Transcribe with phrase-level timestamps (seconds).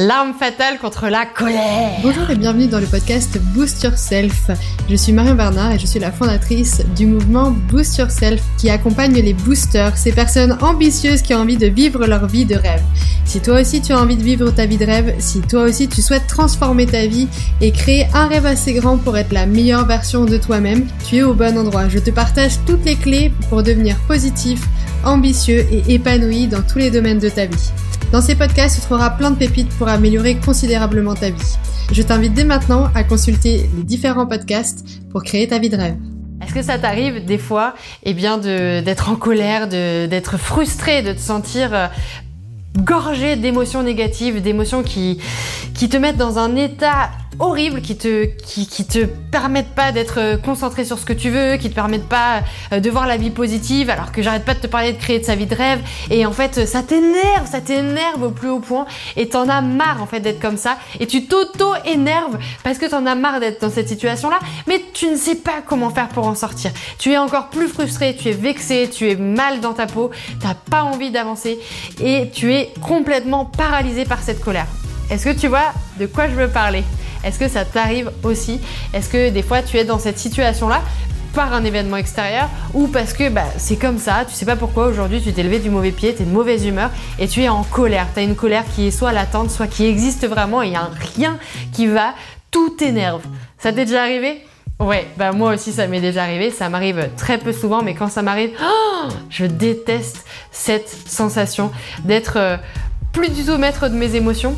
[0.00, 1.98] L'arme fatale contre la colère.
[2.04, 4.48] Bonjour et bienvenue dans le podcast Boost Yourself.
[4.88, 9.20] Je suis Marion Bernard et je suis la fondatrice du mouvement Boost Yourself qui accompagne
[9.20, 12.80] les boosters, ces personnes ambitieuses qui ont envie de vivre leur vie de rêve.
[13.24, 15.88] Si toi aussi tu as envie de vivre ta vie de rêve, si toi aussi
[15.88, 17.26] tu souhaites transformer ta vie
[17.60, 21.22] et créer un rêve assez grand pour être la meilleure version de toi-même, tu es
[21.24, 21.88] au bon endroit.
[21.88, 24.60] Je te partage toutes les clés pour devenir positif,
[25.04, 27.72] ambitieux et épanoui dans tous les domaines de ta vie.
[28.10, 31.56] Dans ces podcasts, tu trouveras plein de pépites pour améliorer considérablement ta vie.
[31.92, 35.96] Je t'invite dès maintenant à consulter les différents podcasts pour créer ta vie de rêve.
[36.42, 41.20] Est-ce que ça t'arrive des fois eh bien d'être en colère, d'être frustré, de te
[41.20, 41.86] sentir euh,
[42.78, 45.18] gorgé d'émotions négatives, d'émotions qui,
[45.74, 50.18] qui te mettent dans un état horrible qui te, qui, qui te permettent pas d'être
[50.18, 52.42] euh, concentré sur ce que tu veux, qui te permettent pas
[52.72, 55.18] euh, de voir la vie positive, alors que j'arrête pas de te parler de créer
[55.18, 55.80] de sa vie de rêve.
[56.10, 58.86] Et en fait, ça t'énerve, ça t'énerve au plus haut point.
[59.16, 60.78] Et t'en as marre en fait d'être comme ça.
[61.00, 64.38] Et tu t'auto-énerves parce que t'en as marre d'être dans cette situation-là.
[64.66, 66.70] Mais tu ne sais pas comment faire pour en sortir.
[66.98, 70.54] Tu es encore plus frustré, tu es vexé, tu es mal dans ta peau, t'as
[70.54, 71.58] pas envie d'avancer
[72.02, 74.66] et tu es complètement paralysé par cette colère.
[75.10, 76.84] Est-ce que tu vois de quoi je veux parler?
[77.24, 78.60] Est-ce que ça t'arrive aussi?
[78.92, 80.82] Est-ce que des fois tu es dans cette situation-là
[81.34, 84.86] par un événement extérieur ou parce que bah, c'est comme ça, tu sais pas pourquoi
[84.86, 87.48] aujourd'hui tu t'es levé du mauvais pied, tu es de mauvaise humeur et tu es
[87.48, 88.06] en colère?
[88.12, 90.76] Tu as une colère qui est soit latente, soit qui existe vraiment et il y
[90.76, 91.38] a rien
[91.72, 92.14] qui va,
[92.50, 93.22] tout t'énerve.
[93.58, 94.44] Ça t'est déjà arrivé?
[94.78, 98.08] Ouais, bah moi aussi ça m'est déjà arrivé, ça m'arrive très peu souvent, mais quand
[98.08, 98.50] ça m'arrive,
[99.30, 101.72] je déteste cette sensation
[102.04, 102.56] d'être euh,
[103.12, 104.54] plus du tout maître de mes émotions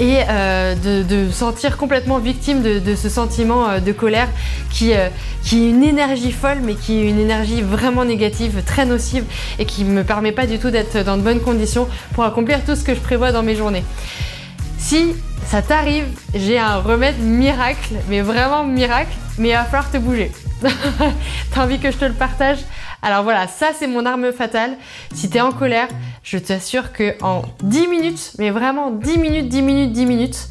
[0.00, 4.28] et euh, de, sentir complètement victime de, ce sentiment euh, de colère
[4.70, 5.08] qui, euh,
[5.44, 9.24] qui est une énergie folle mais qui est une énergie vraiment négative, très nocive
[9.58, 12.74] et qui me permet pas du tout d'être dans de bonnes conditions pour accomplir tout
[12.74, 13.84] ce que je prévois dans mes journées.
[14.78, 15.14] Si
[15.46, 20.30] ça t'arrive, j'ai un remède miracle, mais vraiment miracle, mais il va falloir te bouger.
[21.50, 22.58] T'as envie que je te le partage?
[23.02, 24.76] Alors voilà, ça c'est mon arme fatale.
[25.14, 25.88] Si t'es en colère,
[26.22, 30.48] je t'assure que en 10 minutes, mais vraiment 10 minutes, 10 minutes, 10 minutes,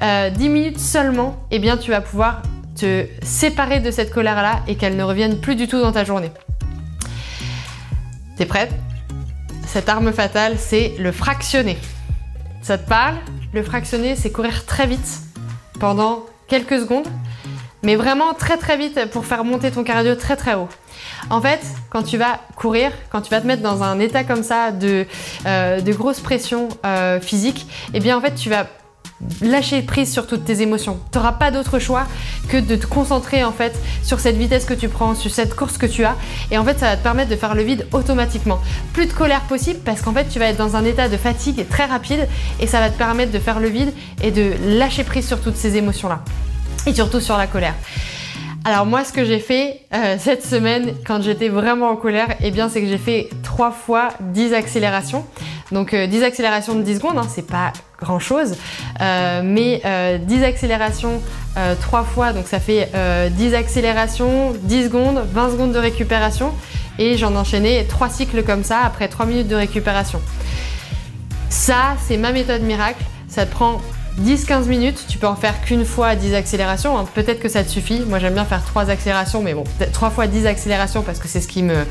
[0.00, 2.42] 10 euh, minutes seulement, eh bien tu vas pouvoir
[2.76, 6.30] te séparer de cette colère-là et qu'elle ne revienne plus du tout dans ta journée.
[8.36, 8.70] T'es prête?
[9.66, 11.76] Cette arme fatale, c'est le fractionner.
[12.62, 13.16] Ça te parle?
[13.52, 15.22] Le fractionner, c'est courir très vite
[15.80, 17.08] pendant quelques secondes
[17.82, 20.68] mais vraiment très très vite pour faire monter ton cardio très très haut.
[21.30, 24.42] En fait, quand tu vas courir, quand tu vas te mettre dans un état comme
[24.42, 25.06] ça de,
[25.46, 28.66] euh, de grosse pression euh, physique, eh bien en fait tu vas
[29.42, 30.98] lâcher prise sur toutes tes émotions.
[31.10, 32.06] Tu n'auras pas d'autre choix
[32.48, 35.76] que de te concentrer en fait sur cette vitesse que tu prends, sur cette course
[35.76, 36.16] que tu as.
[36.50, 38.60] Et en fait, ça va te permettre de faire le vide automatiquement.
[38.92, 41.66] Plus de colère possible parce qu'en fait, tu vas être dans un état de fatigue
[41.68, 42.28] très rapide
[42.60, 45.56] et ça va te permettre de faire le vide et de lâcher prise sur toutes
[45.56, 46.22] ces émotions-là
[46.88, 47.74] et surtout sur la colère.
[48.64, 52.50] Alors moi, ce que j'ai fait euh, cette semaine, quand j'étais vraiment en colère, eh
[52.50, 55.24] bien, c'est que j'ai fait trois fois 10 accélérations.
[55.70, 58.56] Donc 10 euh, accélérations de 10 secondes, hein, c'est pas grand chose,
[59.00, 59.82] euh, mais
[60.20, 61.20] 10 accélérations
[61.80, 62.88] trois fois, donc ça fait
[63.32, 66.52] 10 accélérations, 10 secondes, 20 secondes de récupération,
[66.98, 70.20] et j'en enchaînais trois cycles comme ça après 3 minutes de récupération.
[71.50, 73.02] Ça, c'est ma méthode miracle.
[73.28, 73.80] Ça te prend
[74.20, 76.98] 10-15 minutes, tu peux en faire qu'une fois 10 accélérations.
[76.98, 77.06] Hein.
[77.14, 78.00] Peut-être que ça te suffit.
[78.00, 81.40] Moi, j'aime bien faire 3 accélérations, mais bon, 3 fois 10 accélérations parce que c'est
[81.40, 81.84] ce qui me,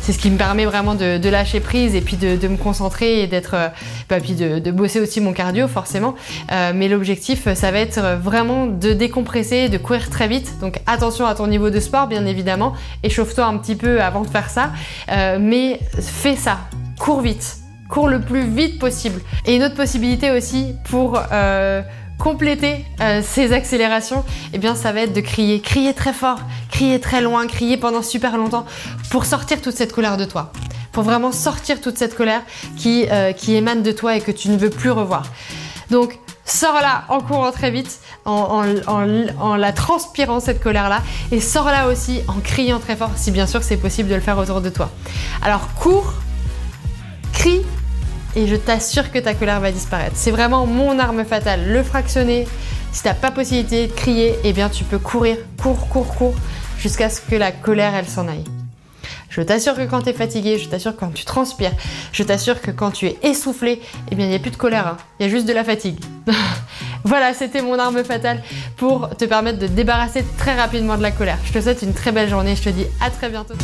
[0.00, 3.26] c'est ce qui me permet vraiment de, lâcher prise et puis de, me concentrer et
[3.26, 3.68] d'être, euh,
[4.08, 6.14] bah, puis de, bosser aussi mon cardio, forcément.
[6.52, 10.58] Euh, mais l'objectif, ça va être vraiment de décompresser, de courir très vite.
[10.60, 12.74] Donc, attention à ton niveau de sport, bien évidemment.
[13.02, 14.70] Échauffe-toi un petit peu avant de faire ça.
[15.10, 16.58] Euh, mais fais ça.
[16.98, 19.20] Cours vite cours le plus vite possible.
[19.46, 21.82] Et une autre possibilité aussi pour euh,
[22.18, 26.40] compléter euh, ces accélérations, eh bien ça va être de crier, crier très fort,
[26.70, 28.66] crier très loin, crier pendant super longtemps
[29.10, 30.52] pour sortir toute cette colère de toi.
[30.92, 32.42] Pour vraiment sortir toute cette colère
[32.76, 35.22] qui, euh, émane de toi et que tu ne veux plus revoir.
[35.90, 42.20] Donc sors-la en courant très vite, en, en, la transpirant cette colère-là, et sors-la aussi
[42.26, 44.90] en criant très fort, si bien sûr c'est possible de le faire autour de toi.
[45.42, 46.14] Alors cours,
[47.32, 47.62] crie
[48.38, 50.14] et je t'assure que ta colère va disparaître.
[50.14, 52.46] C'est vraiment mon arme fatale, le fractionner.
[52.92, 56.34] Si t'as pas possibilité de crier, eh bien tu peux courir, cours, cours, cours,
[56.78, 58.44] jusqu'à ce que la colère elle s'en aille.
[59.28, 61.72] Je t'assure que quand tu es fatigué, je t'assure quand tu transpires,
[62.12, 63.80] je t'assure que quand tu es essoufflé,
[64.10, 64.96] eh bien il n'y a plus de colère, hein.
[65.18, 65.98] il y a juste de la fatigue.
[67.04, 68.42] voilà, c'était mon arme fatale
[68.76, 71.38] pour te permettre de débarrasser très rapidement de la colère.
[71.44, 73.54] Je te souhaite une très belle journée, je te dis à très bientôt.